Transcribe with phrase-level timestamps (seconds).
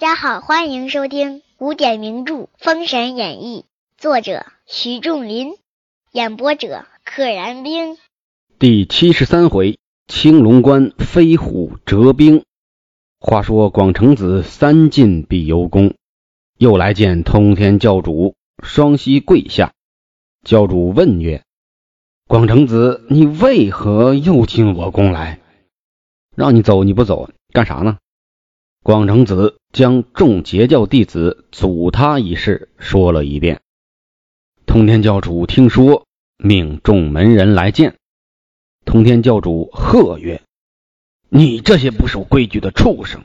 [0.00, 3.66] 大家好，欢迎收听古典名著《封神演义》，
[4.00, 5.52] 作者徐仲林，
[6.10, 7.98] 演播者可燃冰。
[8.58, 12.44] 第七十三回，青龙关飞虎折兵。
[13.18, 15.92] 话说广成子三进碧游宫，
[16.56, 19.74] 又来见通天教主，双膝跪下。
[20.42, 21.44] 教主问曰
[22.26, 25.40] ：“广成子，你为何又进我宫来？
[26.34, 27.98] 让你走你不走，干啥呢？”
[28.82, 33.60] 广成子将众截教弟子阻他一事说了一遍。
[34.64, 36.06] 通天教主听说，
[36.38, 37.96] 命众门人来见。
[38.86, 40.40] 通天教主喝曰
[41.28, 43.20] ：“你这些不守规矩的畜生！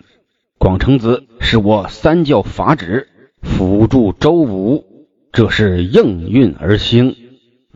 [0.57, 3.07] 广成子是我三教法旨，
[3.41, 7.15] 辅助周武，这是应运而兴。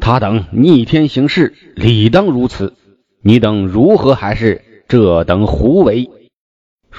[0.02, 2.76] 他等逆天行事，理当如此。
[3.22, 6.10] 你等如何还是这等胡为？”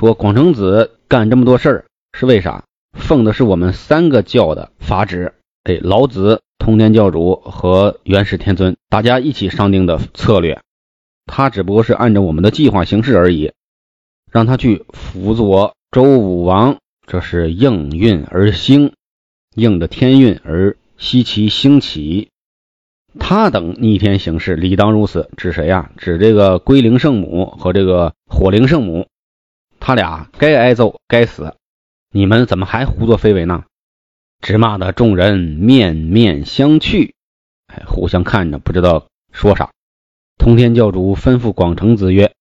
[0.01, 1.85] 说广成子干这么多事儿
[2.15, 2.65] 是为啥？
[2.95, 5.35] 奉的是我们三个教的法旨，
[5.65, 10.63] 哎，老子、通天教主和元始天尊大家一起商定的策略，
[11.27, 13.53] 他只不过是按照我们的计划行事而已。
[14.33, 18.95] 让他去辅佐周武王，这是应运而兴，
[19.55, 22.31] 应着天运而西岐兴起。
[23.19, 25.29] 他等逆天行事，理当如此。
[25.37, 25.91] 指谁呀？
[25.99, 29.07] 指这个龟灵圣母和这个火灵圣母。
[29.91, 31.57] 他俩该挨揍，该死！
[32.13, 33.65] 你们怎么还胡作非为呢？
[34.41, 37.11] 直骂的众人面面相觑，
[37.67, 39.73] 哎，互相看着，不知道说啥。
[40.39, 42.33] 通天教主吩咐广成子曰：“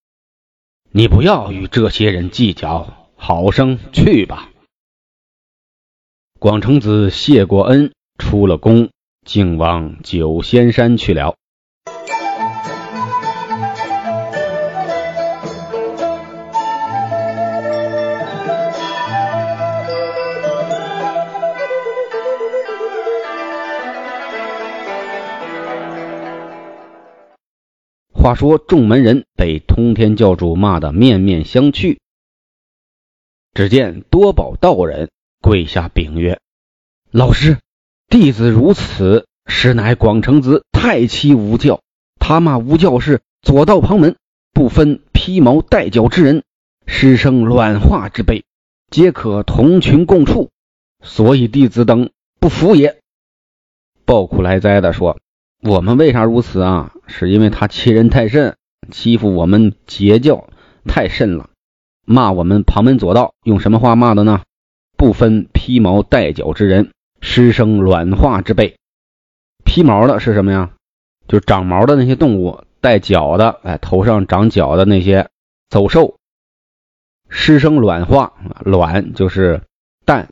[0.94, 4.52] 你不要与这些人计较，好生去吧。”
[6.38, 8.92] 广成子谢过恩，出了宫，
[9.25, 11.36] 竟往九仙山去了。
[28.30, 31.98] 话说众门人被通天教主骂得面面相觑。
[33.56, 35.10] 只见多宝道人
[35.42, 36.40] 跪下禀曰
[37.10, 37.58] ：“老师，
[38.08, 41.82] 弟子如此，实乃广成子太欺无教。
[42.20, 44.16] 他骂无教是左道旁门，
[44.54, 46.44] 不分披毛戴角之人，
[46.86, 48.46] 师生卵化之辈，
[48.92, 50.52] 皆可同群共处。
[51.04, 53.00] 所以弟子等不服也。”
[54.06, 55.17] 报苦来哉的说。
[55.61, 56.94] 我们为啥如此啊？
[57.09, 58.55] 是因为他欺人太甚，
[58.92, 60.47] 欺负我们截教
[60.86, 61.49] 太甚了，
[62.05, 64.43] 骂我们旁门左道，用什么话骂的呢？
[64.95, 68.77] 不分披毛戴角之人，师生卵化之辈。
[69.65, 70.71] 披毛的是什么呀？
[71.27, 75.30] 就长毛的那些动物，带角的，哎，头上长角的那些
[75.69, 76.17] 走兽。
[77.27, 78.33] 师生卵化，
[78.64, 79.61] 卵就是
[80.05, 80.30] 蛋，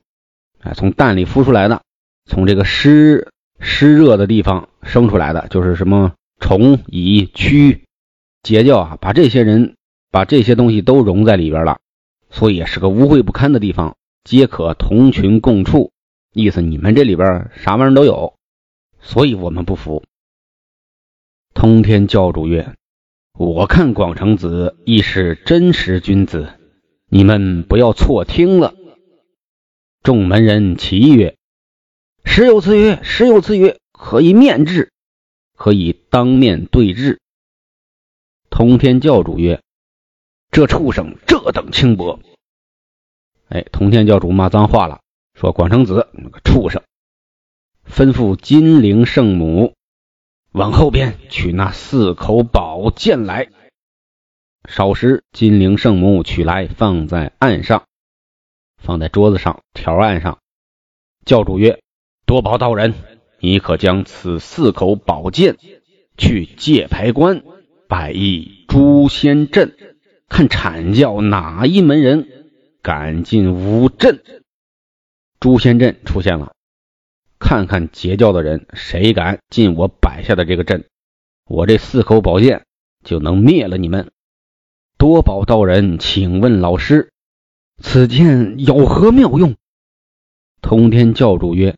[0.60, 1.82] 哎，从蛋里孵出来的，
[2.24, 3.28] 从这个湿
[3.60, 4.68] 湿热的地方。
[4.80, 7.80] 生出来的就是什么虫蚁蛆
[8.42, 9.76] 截教啊，把这些人
[10.10, 11.80] 把这些东西都融在里边了，
[12.30, 15.92] 所以是个污秽不堪的地方，皆可同群共处。
[16.32, 18.34] 意思你们这里边啥玩意都有，
[19.00, 20.04] 所以我们不服。
[21.54, 22.74] 通天教主曰
[23.36, 26.48] ：“我看广成子亦是真实君子，
[27.08, 28.74] 你们不要错听了。”
[30.02, 31.36] 众门人齐曰
[32.24, 34.92] ：“时有此曰，时有此曰。”可以面质，
[35.58, 37.20] 可以当面对质。
[38.48, 39.60] 通天教主曰
[40.50, 42.20] ：“这畜生这等轻薄！”
[43.50, 45.00] 哎，通天教主骂脏话了，
[45.34, 46.82] 说：“广成子那个畜生！”
[47.84, 49.74] 吩咐金陵圣母
[50.52, 53.48] 往后边取那四口宝剑来。
[54.68, 57.86] 少时，金陵圣母取来，放在案上，
[58.76, 60.38] 放在桌子上条案上。
[61.24, 61.80] 教主曰
[62.26, 62.94] ：“多宝道人。”
[63.40, 65.56] 你可将此四口宝剑
[66.16, 67.42] 去界牌关
[67.86, 69.76] 摆一诛仙阵，
[70.28, 72.28] 看阐教哪一门人
[72.82, 74.22] 敢进吾阵。
[75.38, 76.52] 诛仙阵出现了，
[77.38, 80.84] 看看截教的人谁敢进我摆下的这个阵，
[81.46, 82.66] 我这四口宝剑
[83.04, 84.10] 就能灭了你们。
[84.98, 87.12] 多宝道人，请问老师，
[87.80, 89.54] 此剑有何妙用？
[90.60, 91.76] 通天教主曰。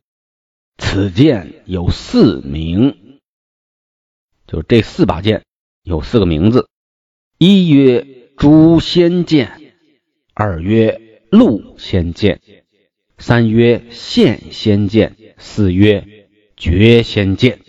[0.80, 3.20] 此剑有四名，
[4.48, 5.44] 就这四把剑
[5.84, 6.68] 有四个名字：
[7.38, 9.74] 一曰诛仙剑，
[10.34, 12.40] 二曰戮仙剑，
[13.18, 17.60] 三曰现仙剑，四曰绝仙剑。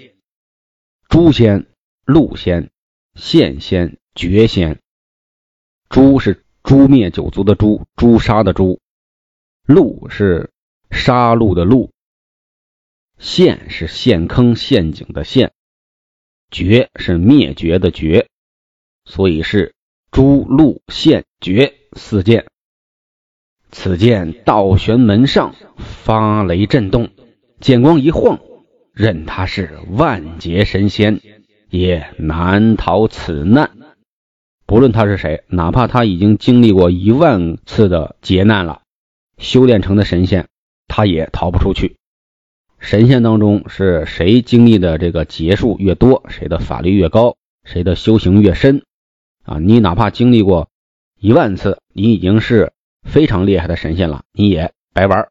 [1.08, 1.68] 诛仙、
[2.06, 2.72] 戮仙、
[3.14, 4.80] 现仙、绝仙。
[5.90, 8.80] 诛是诛灭九族的诛，诛杀的诛；
[9.68, 10.50] 戮是
[10.90, 11.92] 杀戮的戮，
[13.22, 15.52] 陷是陷坑陷阱的陷，
[16.50, 18.28] 绝是灭绝的绝，
[19.06, 19.76] 所以是
[20.10, 22.48] 诛戮陷绝四剑。
[23.70, 27.12] 此剑倒悬门上，发雷震动，
[27.60, 28.40] 剑光一晃，
[28.92, 31.22] 任他是万劫神仙，
[31.70, 33.78] 也难逃此难。
[34.66, 38.82] 不论他是谁，哪怕他已经经历过一万次的劫难了，
[39.38, 40.48] 修炼成的神仙，
[40.88, 41.98] 他也逃不出去。
[42.82, 48.84] 神仙当中是谁经历的这个劫数越多，谁的法力越高，谁的修行越深
[49.44, 49.58] 啊？
[49.60, 50.68] 你哪怕经历过
[51.18, 52.74] 一万次，你已经是。
[53.04, 55.28] 非常厉害的神仙了，你也白玩。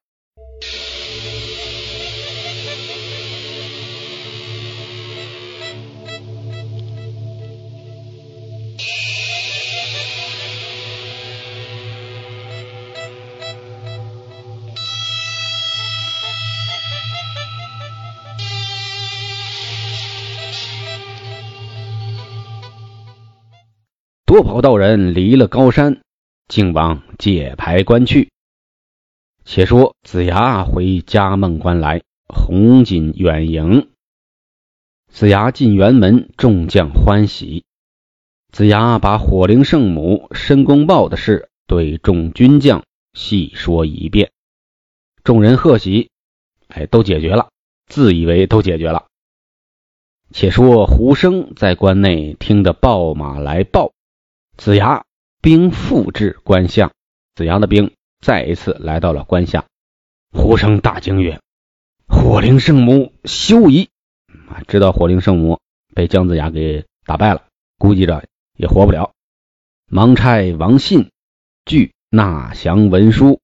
[24.30, 26.02] 多宝道人离了高山。
[26.46, 28.30] 竟往界牌关去。
[29.44, 33.88] 且说子牙回家梦关来，红锦远迎。
[35.08, 37.64] 子牙进辕门，众将欢喜。
[38.52, 44.30] 子牙把火灵圣母申公豹的事对众军将细说一遍，
[45.24, 46.08] 众人贺喜，
[46.68, 47.48] 哎，都解决了，
[47.88, 49.06] 自以为都解决了。
[50.30, 53.92] 且说胡生在关内听得报马来报，
[54.60, 55.06] 子牙。
[55.40, 56.92] 兵复至关下，
[57.34, 59.64] 子牙的兵再一次来到了关下。
[60.32, 61.40] 胡生大惊曰
[62.06, 63.88] ：“火灵圣母休矣！”
[64.52, 65.58] 啊，知道火灵圣母
[65.94, 67.46] 被姜子牙给打败了，
[67.78, 68.22] 估计着
[68.58, 69.14] 也活不了。
[69.86, 71.10] 忙差王信
[71.64, 73.40] 具纳降文书，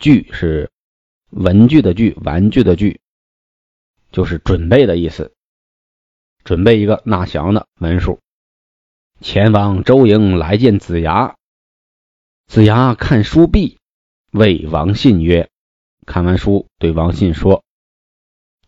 [0.00, 0.72] 具是
[1.30, 3.00] 文具的具，玩具的具，
[4.10, 5.32] 就是准备的意思。
[6.42, 8.18] 准备一个纳降的文书。
[9.20, 11.36] 前往周营来见子牙。
[12.46, 13.78] 子牙看书毕，
[14.30, 15.50] 谓王信曰
[16.06, 17.62] ：“看完书，对王信说：‘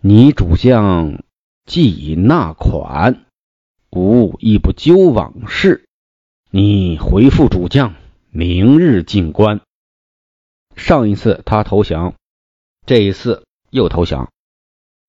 [0.02, 1.24] 你主将
[1.64, 3.24] 既已纳款，
[3.90, 5.86] 吾亦不究往事。
[6.50, 7.94] 你回复主将，
[8.30, 9.62] 明日进关。’
[10.76, 12.14] 上一次他投降，
[12.84, 14.30] 这一次又投降，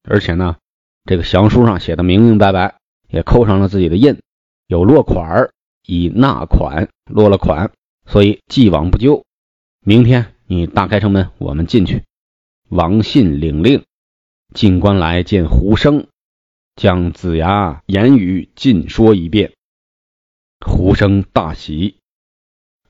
[0.04, 0.56] 而且呢，
[1.04, 2.78] 这个降书上写的明明白白，
[3.10, 4.22] 也扣上了自己的印。”
[4.68, 5.54] 有落款儿，
[5.86, 7.72] 已纳款，落了款，
[8.06, 9.24] 所以既往不咎。
[9.86, 12.04] 明天你打开城门，我们进去。
[12.70, 13.84] 王信领令，
[14.54, 16.08] 进关来见胡生，
[16.76, 19.52] 将子牙言语尽说一遍。
[20.66, 21.98] 胡生大喜，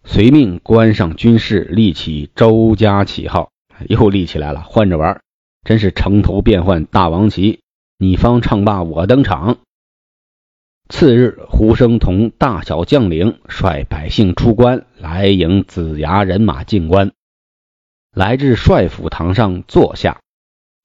[0.04, 3.52] 随命关上军士立起周家旗号，
[3.90, 5.22] 又立起来了，换着玩，
[5.64, 7.62] 真是城头变换大王旗，
[7.98, 9.58] 你方唱罢我登场。
[10.96, 17.14] 次日，胡生同大小将领率百姓出关来迎子牙人马进关，
[18.16, 20.22] 来至帅府堂上坐下。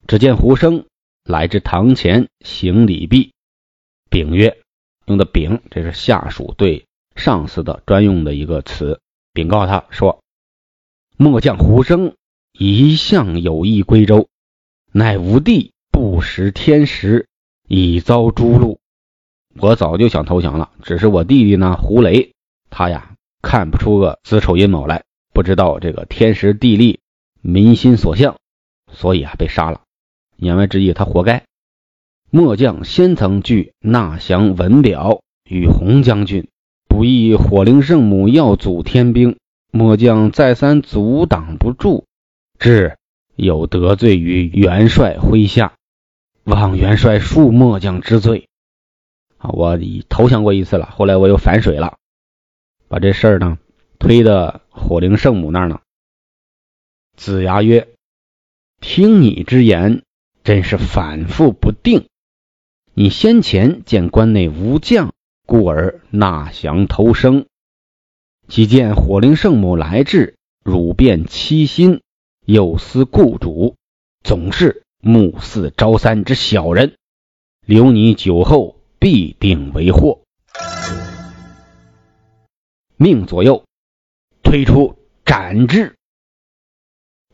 [0.06, 0.86] 只见胡生
[1.24, 3.34] 来至堂前行礼毕，
[4.08, 4.56] 禀曰
[5.04, 9.02] ：“用的禀，这是下属对上司的专用的一个词。
[9.34, 10.22] 禀告他说，
[11.18, 12.16] 末将胡生
[12.58, 14.26] 一向有意归州，
[14.90, 17.28] 乃吾弟不识天时，
[17.68, 18.78] 已遭诛戮。”
[19.60, 22.32] 我早就想投降了，只是我弟弟呢，胡雷，
[22.70, 27.00] 他呀看不出个子丑寅卯来，不知道这个天时地利、
[27.40, 28.36] 民心所向，
[28.92, 29.80] 所以啊被杀了。
[30.36, 31.42] 言外之意，他活该。
[32.30, 36.46] 末将先曾据纳降文表与洪将军，
[36.86, 39.38] 不意火灵圣母要阻天兵，
[39.72, 42.04] 末将再三阻挡不住，
[42.58, 42.96] 至
[43.34, 45.72] 有得罪于元帅麾下，
[46.44, 48.46] 望元帅恕末将之罪。
[49.38, 51.96] 啊，我已投降过一次了，后来我又反水了，
[52.88, 53.58] 把这事儿呢
[53.98, 55.80] 推到火灵圣母那儿呢。
[57.16, 57.88] 子牙曰
[58.80, 60.02] ：“听你之言，
[60.42, 62.08] 真是反复不定。
[62.94, 65.14] 你先前见关内无将，
[65.46, 67.44] 故而纳降投生；
[68.48, 72.02] 即见火灵圣母来至，汝便欺心，
[72.44, 73.76] 又思故主，
[74.24, 76.96] 总是目似朝三之小人，
[77.64, 80.22] 留你酒后。”必定为祸，
[82.96, 83.64] 命左右
[84.42, 85.94] 推出斩之。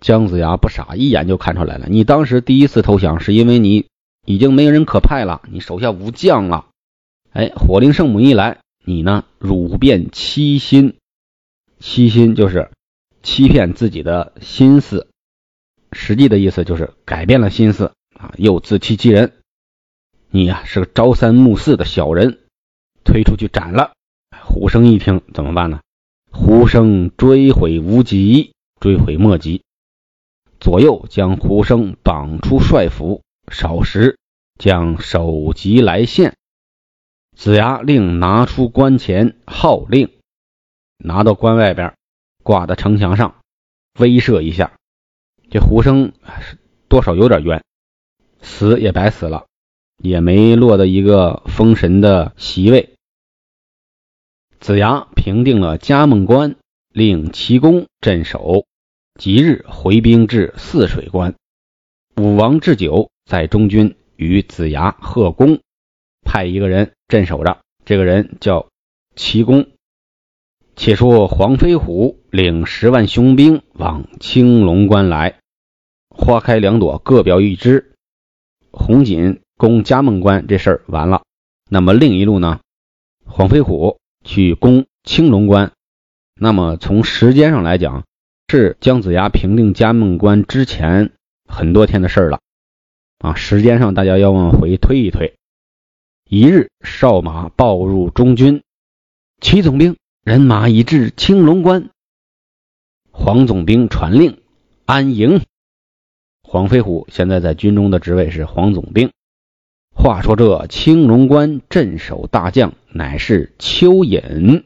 [0.00, 1.86] 姜子牙不傻，一眼就看出来了。
[1.88, 3.86] 你当时第一次投降，是因为你
[4.26, 6.66] 已经没人可派了，你手下无将了。
[7.32, 10.98] 哎，火灵圣母一来，你呢，汝变七心，
[11.78, 12.70] 七心就是
[13.22, 15.08] 欺骗自己的心思，
[15.92, 19.32] 实际的意思就是改变了心思啊，又自欺欺人。
[20.36, 22.40] 你呀是个朝三暮四的小人，
[23.04, 23.92] 推出去斩了。
[24.42, 25.80] 胡生一听怎么办呢？
[26.32, 29.62] 胡生追悔无及，追悔莫及。
[30.58, 33.22] 左右将胡生绑出帅府，
[33.52, 34.18] 少时
[34.58, 36.34] 将首级来献。
[37.36, 40.10] 子牙令拿出关前号令，
[40.98, 41.94] 拿到关外边，
[42.42, 43.36] 挂在城墙上，
[44.00, 44.72] 威慑一下。
[45.48, 46.12] 这胡生
[46.88, 47.62] 多少有点冤，
[48.42, 49.46] 死也白死了。
[50.04, 52.90] 也没落得一个封神的席位。
[54.60, 56.56] 子牙平定了嘉梦关，
[56.92, 58.66] 令齐公镇守，
[59.18, 61.34] 即日回兵至泗水关。
[62.16, 65.60] 武王置酒在中军，与子牙贺功，
[66.22, 67.62] 派一个人镇守着。
[67.86, 68.68] 这个人叫
[69.16, 69.66] 齐公。
[70.76, 75.38] 且说黄飞虎领十万雄兵往青龙关来，
[76.10, 77.94] 花开两朵，各表一枝。
[78.70, 79.40] 红锦。
[79.64, 81.22] 攻嘉梦关这事儿完了，
[81.70, 82.60] 那么另一路呢？
[83.24, 85.72] 黄飞虎去攻青龙关，
[86.34, 88.04] 那么从时间上来讲，
[88.46, 91.12] 是姜子牙平定嘉梦关之前
[91.48, 92.40] 很多天的事儿了
[93.20, 93.34] 啊。
[93.36, 95.34] 时间上大家要往回推一推。
[96.28, 98.62] 一日哨马报入中军，
[99.40, 101.88] 齐总兵人马已至青龙关。
[103.10, 104.42] 黄总兵传令
[104.84, 105.40] 安营。
[106.42, 109.10] 黄飞虎现在在军中的职位是黄总兵。
[109.94, 114.64] 话说这青龙关镇守大将乃是蚯蚓，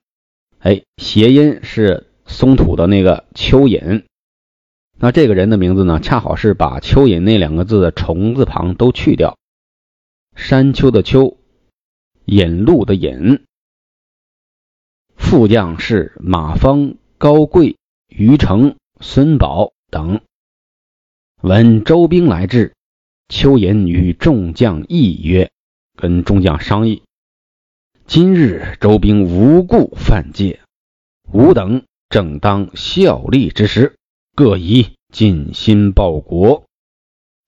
[0.58, 4.04] 哎，谐音是松土的那个蚯蚓。
[4.98, 9.38] 那这个人的名字呢，恰好是把蚯蚓那两个字的虫字旁都去掉，
[10.34, 11.36] 山丘的丘，
[12.24, 13.44] 引路的引。
[15.14, 17.76] 副将是马方、高贵、
[18.08, 20.20] 于成、孙宝等。
[21.42, 22.72] 闻周兵来至。
[23.28, 25.50] 蚯蚓与众将议曰
[25.96, 27.02] ：“跟众将商议，
[28.06, 30.60] 今日周兵无故犯界，
[31.30, 33.96] 吾等正当效力之时，
[34.34, 36.64] 各宜尽心报国。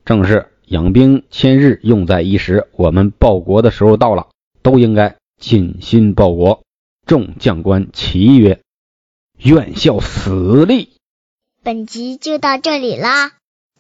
[0.05, 2.69] 正是养兵千日，用在一时。
[2.73, 4.29] 我们报国的时候到了，
[4.63, 6.63] 都应该尽心报国。”
[7.07, 8.61] 众将官齐曰
[9.43, 10.91] ：“愿效死力。”
[11.65, 13.33] 本集就到这里啦，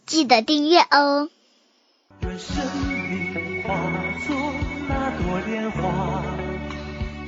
[0.06, 1.28] 记得订阅哦。
[2.22, 2.54] 愿生
[2.98, 3.74] 命化
[4.26, 4.36] 作
[4.88, 6.22] 那朵莲花，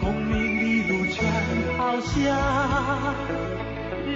[0.01, 1.25] 功名利禄全
[1.77, 3.15] 抛下，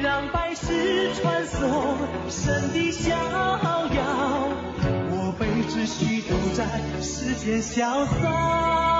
[0.03, 1.97] 让百世穿梭
[2.29, 4.49] 神的逍遥。
[5.11, 6.65] 我辈只需都在
[7.01, 8.96] 世间潇洒。